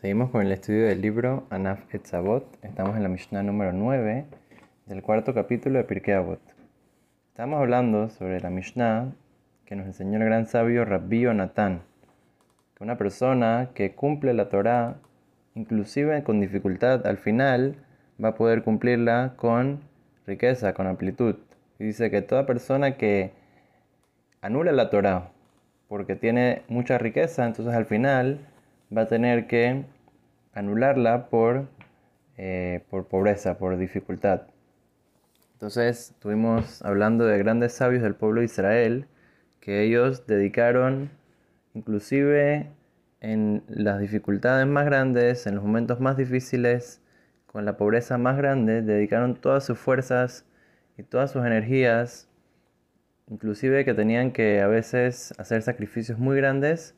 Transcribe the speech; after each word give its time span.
Seguimos 0.00 0.30
con 0.30 0.46
el 0.46 0.52
estudio 0.52 0.86
del 0.86 1.00
libro 1.00 1.48
Anaf 1.50 1.92
Etzavot. 1.92 2.46
Estamos 2.62 2.96
en 2.96 3.02
la 3.02 3.08
Mishnah 3.08 3.42
número 3.42 3.72
9 3.72 4.26
del 4.86 5.02
cuarto 5.02 5.34
capítulo 5.34 5.76
de 5.76 5.82
Pirkei 5.82 6.14
Avot. 6.14 6.38
Estamos 7.30 7.58
hablando 7.58 8.08
sobre 8.08 8.38
la 8.38 8.48
Mishnah 8.48 9.12
que 9.66 9.74
nos 9.74 9.86
enseñó 9.86 10.18
el 10.18 10.24
gran 10.24 10.46
sabio 10.46 10.84
Rabbi 10.84 11.24
Natán, 11.34 11.82
que 12.76 12.84
una 12.84 12.96
persona 12.96 13.70
que 13.74 13.96
cumple 13.96 14.34
la 14.34 14.48
Torah, 14.48 14.98
inclusive 15.56 16.22
con 16.22 16.38
dificultad, 16.38 17.04
al 17.04 17.18
final 17.18 17.74
va 18.22 18.28
a 18.28 18.34
poder 18.36 18.62
cumplirla 18.62 19.32
con 19.34 19.80
riqueza, 20.28 20.74
con 20.74 20.86
amplitud. 20.86 21.34
Y 21.80 21.86
dice 21.86 22.08
que 22.08 22.22
toda 22.22 22.46
persona 22.46 22.96
que 22.96 23.32
anula 24.42 24.70
la 24.70 24.90
Torah 24.90 25.32
porque 25.88 26.14
tiene 26.14 26.62
mucha 26.68 26.98
riqueza, 26.98 27.44
entonces 27.44 27.74
al 27.74 27.86
final 27.86 28.46
va 28.96 29.02
a 29.02 29.08
tener 29.08 29.46
que 29.46 29.84
anularla 30.52 31.28
por, 31.28 31.68
eh, 32.36 32.84
por 32.90 33.06
pobreza, 33.06 33.58
por 33.58 33.76
dificultad. 33.76 34.42
Entonces 35.54 36.10
estuvimos 36.10 36.82
hablando 36.82 37.26
de 37.26 37.38
grandes 37.38 37.72
sabios 37.72 38.02
del 38.02 38.14
pueblo 38.14 38.40
de 38.40 38.46
Israel, 38.46 39.06
que 39.60 39.82
ellos 39.82 40.26
dedicaron, 40.26 41.10
inclusive 41.74 42.70
en 43.20 43.64
las 43.68 44.00
dificultades 44.00 44.66
más 44.66 44.84
grandes, 44.86 45.46
en 45.46 45.56
los 45.56 45.64
momentos 45.64 46.00
más 46.00 46.16
difíciles, 46.16 47.02
con 47.46 47.64
la 47.64 47.76
pobreza 47.76 48.18
más 48.18 48.36
grande, 48.36 48.82
dedicaron 48.82 49.34
todas 49.34 49.64
sus 49.64 49.78
fuerzas 49.78 50.44
y 50.96 51.02
todas 51.02 51.32
sus 51.32 51.44
energías, 51.44 52.28
inclusive 53.26 53.84
que 53.84 53.94
tenían 53.94 54.32
que 54.32 54.60
a 54.60 54.68
veces 54.68 55.34
hacer 55.38 55.62
sacrificios 55.62 56.18
muy 56.18 56.36
grandes 56.36 56.94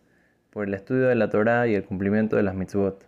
por 0.50 0.66
el 0.66 0.74
estudio 0.74 1.08
de 1.08 1.14
la 1.14 1.30
Torah 1.30 1.66
y 1.66 1.74
el 1.74 1.84
cumplimiento 1.84 2.36
de 2.36 2.42
las 2.42 2.54
mitzvot. 2.54 3.06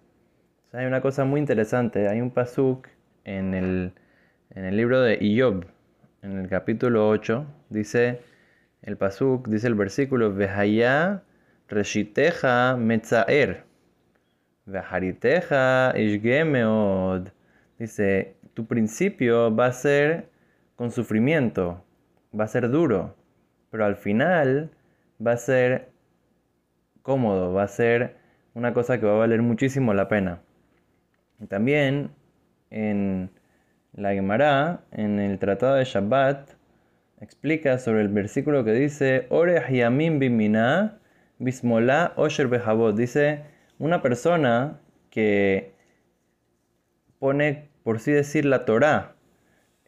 hay 0.72 0.86
una 0.86 1.00
cosa 1.00 1.24
muy 1.24 1.40
interesante, 1.40 2.08
hay 2.08 2.20
un 2.20 2.30
pasuk 2.30 2.88
en 3.24 3.54
el, 3.54 3.92
en 4.50 4.64
el 4.64 4.76
libro 4.76 5.00
de 5.00 5.18
Iob, 5.20 5.66
en 6.22 6.38
el 6.38 6.48
capítulo 6.48 7.08
8, 7.08 7.46
dice 7.68 8.20
el 8.82 8.96
pasuk, 8.96 9.48
dice 9.48 9.66
el 9.66 9.74
versículo, 9.74 10.34
Vehaya 10.34 11.22
reshiteja 11.68 12.76
metzaer, 12.76 13.64
Vehariteja 14.66 15.92
ishgemeod. 15.96 17.28
Dice, 17.78 18.36
tu 18.54 18.66
principio 18.66 19.54
va 19.54 19.66
a 19.66 19.72
ser 19.72 20.28
con 20.76 20.90
sufrimiento, 20.90 21.84
va 22.38 22.44
a 22.44 22.48
ser 22.48 22.70
duro, 22.70 23.16
pero 23.70 23.84
al 23.84 23.96
final 23.96 24.70
va 25.24 25.32
a 25.32 25.36
ser 25.36 25.91
cómodo, 27.02 27.52
va 27.52 27.64
a 27.64 27.68
ser 27.68 28.16
una 28.54 28.72
cosa 28.72 28.98
que 28.98 29.06
va 29.06 29.14
a 29.14 29.18
valer 29.18 29.42
muchísimo 29.42 29.94
la 29.94 30.08
pena. 30.08 30.40
También 31.48 32.10
en 32.70 33.30
la 33.92 34.12
Gemara, 34.12 34.80
en 34.92 35.18
el 35.18 35.38
Tratado 35.38 35.74
de 35.74 35.84
Shabbat, 35.84 36.50
explica 37.20 37.78
sobre 37.78 38.02
el 38.02 38.08
versículo 38.08 38.64
que 38.64 38.72
dice, 38.72 39.26
Ore 39.30 39.62
Yamim 39.70 40.18
Bimina, 40.18 40.98
Bismola 41.38 42.12
Osher 42.16 42.48
Behabot. 42.48 42.96
Dice, 42.96 43.42
una 43.78 44.02
persona 44.02 44.80
que 45.10 45.72
pone, 47.18 47.68
por 47.82 48.00
sí 48.00 48.12
decir, 48.12 48.44
la 48.44 48.64
Torah 48.64 49.14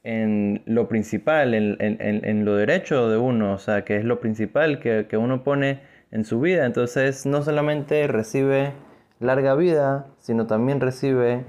en 0.02 0.62
lo 0.66 0.86
principal, 0.86 1.54
en, 1.54 2.44
lo 2.44 2.56
derecho 2.56 3.08
de 3.08 3.16
uno, 3.16 3.54
o 3.54 3.58
sea, 3.58 3.84
que 3.84 3.96
es 3.96 4.04
lo 4.04 4.20
principal 4.20 4.78
que, 4.78 5.06
que 5.08 5.16
uno 5.16 5.42
pone 5.42 5.80
en 6.14 6.24
su 6.24 6.40
vida. 6.40 6.64
Entonces 6.64 7.26
no 7.26 7.42
solamente 7.42 8.06
recibe 8.06 8.72
larga 9.20 9.54
vida, 9.54 10.06
sino 10.18 10.46
también 10.46 10.80
recibe 10.80 11.44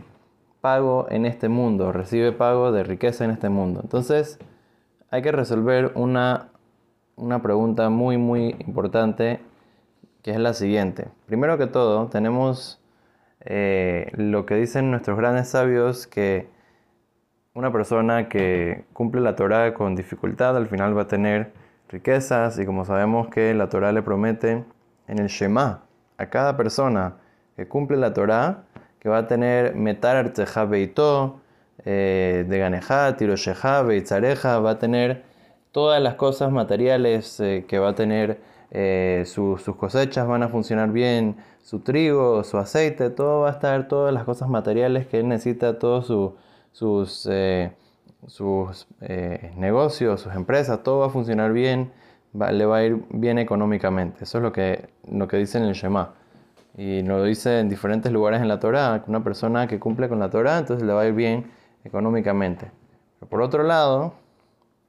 pago 0.59 1.07
en 1.09 1.25
este 1.25 1.47
mundo, 1.47 1.91
recibe 1.91 2.31
pago 2.31 2.71
de 2.71 2.83
riqueza 2.83 3.23
en 3.23 3.31
este 3.31 3.49
mundo. 3.49 3.79
Entonces 3.83 4.39
hay 5.11 5.21
que 5.21 5.31
resolver 5.31 5.91
una, 5.95 6.49
una 7.15 7.41
pregunta 7.41 7.89
muy 7.89 8.17
muy 8.17 8.55
importante 8.65 9.39
que 10.23 10.31
es 10.31 10.39
la 10.39 10.53
siguiente. 10.53 11.07
Primero 11.27 11.59
que 11.59 11.67
todo 11.67 12.07
tenemos 12.07 12.81
eh, 13.41 14.11
lo 14.15 14.47
que 14.47 14.55
dicen 14.55 14.89
nuestros 14.89 15.15
grandes 15.15 15.49
sabios 15.49 16.07
que 16.07 16.49
una 17.53 17.71
persona 17.71 18.27
que 18.29 18.85
cumple 18.93 19.21
la 19.21 19.35
Torah 19.35 19.75
con 19.75 19.95
dificultad 19.95 20.57
al 20.57 20.67
final 20.67 20.97
va 20.97 21.03
a 21.03 21.07
tener 21.07 21.53
riquezas 21.89 22.57
y 22.59 22.65
como 22.65 22.85
sabemos 22.85 23.27
que 23.27 23.53
la 23.53 23.69
Torah 23.69 23.91
le 23.91 24.01
promete 24.01 24.63
en 25.07 25.19
el 25.19 25.27
Shema 25.27 25.83
a 26.17 26.25
cada 26.29 26.57
persona 26.57 27.15
que 27.55 27.67
cumple 27.67 27.97
la 27.97 28.13
Torah 28.13 28.63
que 28.99 29.09
va 29.09 29.19
a 29.19 29.27
tener 29.27 29.75
metar 29.75 30.15
arteja 30.17 30.65
beito, 30.65 31.39
eh, 31.85 32.45
de 32.47 32.57
ganeja, 32.57 33.15
tirosheja, 33.17 33.83
beitzareja, 33.83 34.59
va 34.59 34.71
a 34.71 34.79
tener 34.79 35.23
todas 35.71 36.01
las 36.01 36.15
cosas 36.15 36.51
materiales 36.51 37.39
eh, 37.39 37.65
que 37.67 37.77
va 37.77 37.89
a 37.89 37.95
tener 37.95 38.39
eh, 38.71 39.23
sus 39.27 39.61
cosechas 39.77 40.27
van 40.27 40.41
a 40.41 40.49
funcionar 40.49 40.91
bien, 40.91 41.37
su 41.61 41.81
trigo, 41.81 42.43
su 42.43 42.57
aceite, 42.57 43.11
todo 43.11 43.41
va 43.41 43.49
a 43.49 43.51
estar, 43.51 43.87
todas 43.87 44.13
las 44.13 44.23
cosas 44.23 44.49
materiales 44.49 45.05
que 45.05 45.19
él 45.19 45.27
necesita, 45.27 45.77
todos 45.77 46.07
sus 46.71 47.29
sus 48.27 48.87
eh, 49.01 49.53
negocios, 49.57 50.21
sus 50.21 50.33
empresas, 50.33 50.83
todo 50.83 50.99
va 50.99 51.07
a 51.07 51.09
funcionar 51.09 51.53
bien, 51.53 51.91
le 52.33 52.65
va 52.65 52.77
a 52.77 52.83
ir 52.83 53.03
bien 53.09 53.39
económicamente. 53.39 54.23
Eso 54.23 54.39
es 54.39 54.43
lo 54.43 54.51
que, 54.51 54.89
lo 55.09 55.27
que 55.27 55.37
dice 55.37 55.57
en 55.57 55.65
el 55.65 55.73
Shema. 55.73 56.13
Y 56.77 57.03
lo 57.03 57.23
dice 57.23 57.59
en 57.59 57.69
diferentes 57.69 58.11
lugares 58.11 58.41
en 58.41 58.49
la 58.49 58.59
Torah, 58.59 59.03
una 59.07 59.23
persona 59.23 59.67
que 59.67 59.79
cumple 59.79 60.09
con 60.09 60.19
la 60.19 60.29
Torah, 60.29 60.57
entonces 60.57 60.85
le 60.85 60.93
va 60.93 61.01
a 61.01 61.07
ir 61.07 61.13
bien 61.13 61.51
económicamente. 61.85 62.69
Pero 63.19 63.29
por 63.29 63.41
otro 63.41 63.63
lado, 63.63 64.13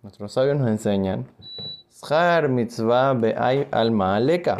nuestros 0.02 0.32
sabios 0.32 0.56
nos 0.56 0.68
enseñan, 0.68 1.26
mitzvah 2.48 3.10
alma 3.70 4.16
aleka, 4.16 4.58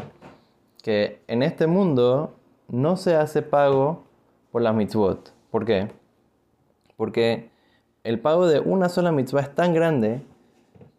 que 0.83 1.21
en 1.27 1.43
este 1.43 1.67
mundo 1.67 2.35
no 2.69 2.97
se 2.97 3.17
hace 3.17 3.43
pago 3.43 4.05
por 4.53 4.63
las 4.63 4.75
mitzvot. 4.75 5.33
¿Por 5.51 5.65
qué? 5.65 5.89
Porque 6.97 7.51
el 8.07 8.21
pago 8.21 8.47
de 8.47 8.61
una 8.61 8.89
sola 8.89 9.11
mitzvah 9.11 9.41
es 9.41 9.55
tan 9.55 9.75
grande 9.75 10.23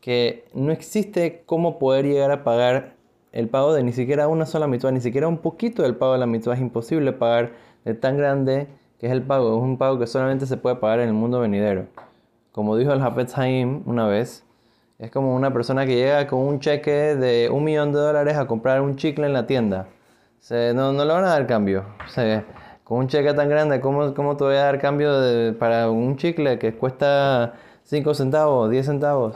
que 0.01 0.45
no 0.53 0.73
existe 0.73 1.43
cómo 1.45 1.79
poder 1.79 2.05
llegar 2.05 2.31
a 2.31 2.43
pagar 2.43 2.95
el 3.31 3.47
pago 3.47 3.73
de 3.73 3.81
ni 3.81 3.93
siquiera 3.93 4.27
una 4.27 4.45
sola 4.45 4.67
mitzvah, 4.67 4.91
ni 4.91 4.99
siquiera 4.99 5.29
un 5.29 5.37
poquito 5.37 5.83
del 5.83 5.95
pago 5.95 6.13
de 6.13 6.19
la 6.19 6.25
mitzvah. 6.25 6.55
Es 6.55 6.59
imposible 6.59 7.13
pagar 7.13 7.53
de 7.85 7.93
tan 7.93 8.17
grande 8.17 8.67
que 8.99 9.05
es 9.05 9.13
el 9.13 9.21
pago. 9.21 9.55
Es 9.55 9.63
un 9.63 9.77
pago 9.77 9.97
que 9.97 10.05
solamente 10.05 10.45
se 10.45 10.57
puede 10.57 10.75
pagar 10.75 10.99
en 10.99 11.07
el 11.07 11.13
mundo 11.13 11.39
venidero. 11.39 11.85
Como 12.51 12.75
dijo 12.75 12.91
el 12.91 13.01
Hafetz 13.01 13.37
Haim 13.37 13.83
una 13.85 14.05
vez, 14.05 14.43
es 14.99 15.09
como 15.09 15.33
una 15.33 15.53
persona 15.53 15.85
que 15.85 15.95
llega 15.95 16.27
con 16.27 16.39
un 16.39 16.59
cheque 16.59 17.15
de 17.15 17.49
un 17.49 17.63
millón 17.63 17.93
de 17.93 17.99
dólares 17.99 18.35
a 18.35 18.47
comprar 18.47 18.81
un 18.81 18.97
chicle 18.97 19.27
en 19.27 19.33
la 19.33 19.47
tienda. 19.47 19.87
no, 20.49 20.91
no 20.91 21.05
le 21.05 21.13
van 21.13 21.23
a 21.23 21.29
dar 21.29 21.47
cambio 21.47 21.85
con 22.87 22.99
un 22.99 23.07
cheque 23.09 23.33
tan 23.33 23.49
grande, 23.49 23.81
¿cómo, 23.81 24.13
cómo 24.13 24.37
te 24.37 24.45
voy 24.45 24.55
a 24.55 24.63
dar 24.63 24.79
cambio 24.79 25.11
para 25.59 25.91
un 25.91 26.15
chicle 26.15 26.57
que 26.57 26.73
cuesta 26.73 27.55
5 27.83 28.13
centavos, 28.13 28.69
10 28.69 28.85
centavos? 28.85 29.35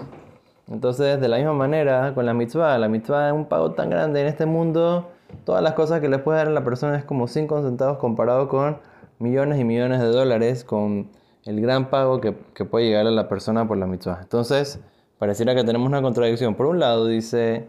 Entonces, 0.70 1.20
de 1.20 1.28
la 1.28 1.36
misma 1.36 1.52
manera, 1.52 2.14
con 2.16 2.26
la 2.26 2.34
mitzvah, 2.34 2.78
la 2.78 2.88
mitzvah 2.88 3.28
es 3.28 3.34
un 3.34 3.44
pago 3.50 3.74
tan 3.74 3.90
grande 3.90 4.22
en 4.22 4.28
este 4.28 4.46
mundo, 4.46 5.10
todas 5.44 5.62
las 5.62 5.74
cosas 5.74 6.00
que 6.00 6.08
le 6.08 6.18
puede 6.20 6.38
dar 6.38 6.48
a 6.48 6.52
la 6.52 6.64
persona 6.64 6.98
es 6.98 7.04
como 7.04 7.28
5 7.28 7.64
centavos 7.64 7.98
comparado 7.98 8.48
con 8.48 8.78
millones 9.20 9.60
y 9.60 9.66
millones 9.66 10.00
de 10.00 10.08
dólares, 10.08 10.64
con 10.64 11.10
el 11.44 11.60
gran 11.60 11.90
pago 11.90 12.22
que, 12.22 12.34
que 12.54 12.64
puede 12.64 12.86
llegar 12.86 13.06
a 13.06 13.12
la 13.12 13.28
persona 13.28 13.68
por 13.68 13.76
la 13.76 13.86
mitzvah. 13.86 14.20
Entonces, 14.22 14.80
pareciera 15.20 15.56
que 15.56 15.66
tenemos 15.66 15.90
una 15.90 16.02
contradicción. 16.02 16.56
Por 16.56 16.68
un 16.68 16.80
lado, 16.80 17.06
dice 17.06 17.68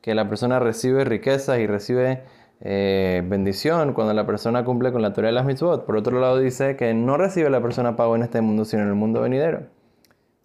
que 0.00 0.14
la 0.14 0.28
persona 0.28 0.60
recibe 0.60 1.04
riquezas 1.04 1.58
y 1.58 1.66
recibe 1.66 2.22
eh, 2.60 3.22
bendición 3.26 3.92
cuando 3.92 4.14
la 4.14 4.26
persona 4.26 4.64
cumple 4.64 4.92
con 4.92 5.02
la 5.02 5.12
Torah 5.12 5.28
de 5.28 5.32
las 5.32 5.44
mitzvot. 5.44 5.84
Por 5.84 5.96
otro 5.96 6.20
lado 6.20 6.38
dice 6.38 6.76
que 6.76 6.94
no 6.94 7.16
recibe 7.16 7.50
la 7.50 7.60
persona 7.60 7.96
pago 7.96 8.16
en 8.16 8.22
este 8.22 8.40
mundo, 8.40 8.64
sino 8.64 8.82
en 8.82 8.88
el 8.88 8.94
mundo 8.94 9.20
venidero. 9.20 9.62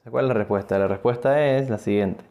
¿Cuál 0.09 0.25
es 0.25 0.29
la 0.29 0.33
respuesta? 0.33 0.79
La 0.79 0.88
respuesta 0.88 1.45
es 1.45 1.69
la 1.69 1.77
siguiente. 1.77 2.23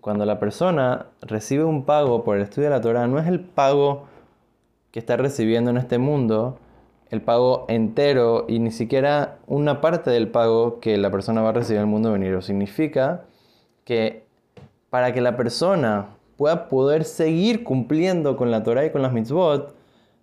cuando 0.00 0.24
la 0.24 0.38
persona 0.38 1.06
recibe 1.20 1.64
un 1.64 1.84
pago 1.84 2.22
por 2.22 2.36
el 2.36 2.42
estudio 2.42 2.68
de 2.68 2.76
la 2.76 2.80
Torah, 2.80 3.06
no 3.08 3.18
es 3.18 3.26
el 3.26 3.40
pago 3.40 4.06
que 4.92 5.00
está 5.00 5.16
recibiendo 5.16 5.70
en 5.70 5.76
este 5.78 5.98
mundo, 5.98 6.58
el 7.10 7.22
pago 7.22 7.66
entero 7.68 8.46
y 8.48 8.60
ni 8.60 8.70
siquiera 8.70 9.38
una 9.46 9.80
parte 9.80 10.10
del 10.10 10.28
pago 10.28 10.78
que 10.80 10.96
la 10.96 11.10
persona 11.10 11.42
va 11.42 11.50
a 11.50 11.52
recibir 11.52 11.78
en 11.78 11.86
el 11.86 11.90
mundo 11.90 12.12
venidero. 12.12 12.40
Significa 12.40 13.24
que 13.84 14.24
para 14.90 15.12
que 15.12 15.20
la 15.20 15.36
persona 15.36 16.06
pueda 16.40 16.70
poder 16.70 17.04
seguir 17.04 17.64
cumpliendo 17.64 18.34
con 18.34 18.50
la 18.50 18.62
Torah 18.62 18.86
y 18.86 18.90
con 18.90 19.02
las 19.02 19.12
mitzvot, 19.12 19.74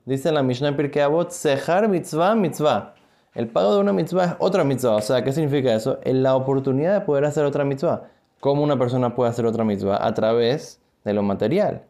dice 0.04 0.32
la 0.32 0.42
Mishnah 0.42 0.76
Pirkei 0.76 1.04
Avot, 1.04 1.30
sejar 1.30 1.88
mitzvah 1.88 2.34
mitzvah. 2.34 2.96
El 3.36 3.50
pago 3.50 3.76
de 3.76 3.82
una 3.82 3.94
mitzvah 3.94 4.26
es 4.26 4.36
otra 4.40 4.64
mitzvah. 4.64 4.96
O 4.96 5.02
sea, 5.02 5.24
¿qué 5.24 5.32
significa 5.32 5.76
eso? 5.76 6.00
En 6.02 6.24
la 6.24 6.36
oportunidad 6.36 6.96
de 6.96 7.02
poder 7.02 7.24
hacer 7.24 7.46
otra 7.46 7.64
mitzvah. 7.66 8.10
¿Cómo 8.40 8.64
una 8.64 8.80
persona 8.80 9.14
puede 9.14 9.30
hacer 9.30 9.46
otra 9.46 9.64
mitzvah? 9.64 10.04
A 10.04 10.16
través 10.16 10.82
de 11.04 11.14
lo 11.14 11.22
material. 11.22 11.84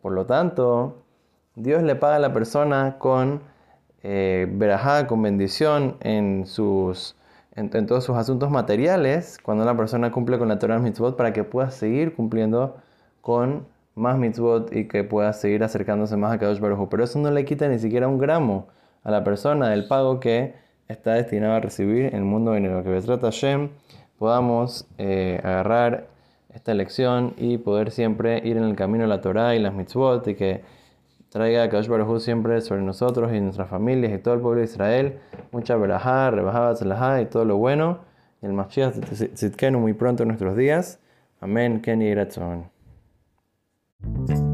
por 0.00 0.10
lo 0.10 0.26
tanto, 0.26 1.04
Dios 1.54 1.84
le 1.84 1.94
paga 1.94 2.16
a 2.16 2.18
la 2.18 2.32
persona 2.32 2.96
con 2.98 3.42
eh, 4.02 4.52
con 5.06 5.22
bendición 5.22 5.98
en, 6.00 6.46
sus, 6.46 7.14
en, 7.54 7.70
todos 7.86 8.02
sus 8.02 8.16
asuntos 8.16 8.50
materiales, 8.50 9.38
cuando 9.40 9.62
una 9.62 9.76
persona 9.76 10.10
cumple 10.10 10.36
con 10.40 10.48
la 10.48 10.58
Torah 10.58 10.80
mitzvot, 10.80 11.16
para 11.16 11.32
que 11.32 11.44
pueda 11.44 11.70
seguir 11.70 12.16
cumpliendo 12.16 12.82
con 13.22 13.66
más 13.94 14.18
mitzvot 14.18 14.74
y 14.74 14.88
que 14.88 15.04
pueda 15.04 15.32
seguir 15.32 15.64
acercándose 15.64 16.16
más 16.16 16.32
a 16.32 16.38
Kadosh 16.38 16.60
Baruj 16.60 16.88
Pero 16.90 17.04
eso 17.04 17.18
no 17.18 17.30
le 17.30 17.44
quita 17.44 17.68
ni 17.68 17.78
siquiera 17.78 18.08
un 18.08 18.18
gramo 18.18 18.68
a 19.04 19.10
la 19.10 19.24
persona 19.24 19.70
del 19.70 19.86
pago 19.86 20.20
que 20.20 20.54
está 20.88 21.14
destinado 21.14 21.54
a 21.54 21.60
recibir 21.60 22.06
en 22.06 22.16
el 22.16 22.24
mundo 22.24 22.52
venidero. 22.52 22.82
Que 22.82 22.90
Besrat 22.90 23.22
Hashem 23.22 23.70
podamos 24.18 24.86
eh, 24.98 25.40
agarrar 25.42 26.06
esta 26.54 26.74
lección 26.74 27.34
y 27.38 27.58
poder 27.58 27.90
siempre 27.90 28.40
ir 28.44 28.56
en 28.56 28.64
el 28.64 28.76
camino 28.76 29.04
de 29.04 29.08
la 29.08 29.20
Torah 29.20 29.54
y 29.54 29.58
las 29.58 29.72
mitzvot 29.74 30.26
y 30.28 30.34
que 30.34 30.62
traiga 31.30 31.62
a 31.62 31.68
Kadosh 31.70 31.88
Baruj 31.88 32.20
siempre 32.20 32.60
sobre 32.60 32.82
nosotros 32.82 33.32
y 33.32 33.40
nuestras 33.40 33.68
familias 33.68 34.12
y 34.12 34.18
todo 34.18 34.34
el 34.34 34.40
pueblo 34.40 34.60
de 34.60 34.66
Israel 34.66 35.18
mucha 35.50 35.76
verajá, 35.76 36.30
rebajá, 36.30 37.20
y 37.20 37.26
todo 37.26 37.44
lo 37.44 37.56
bueno. 37.56 37.98
Y 38.42 38.46
el 38.46 38.52
Mashiach 38.52 38.94
Zitkenu 39.36 39.78
muy 39.78 39.92
pronto 39.94 40.24
en 40.24 40.28
nuestros 40.28 40.56
días. 40.56 40.98
Amén. 41.40 41.80
Ken 44.02 44.48
y 44.48 44.51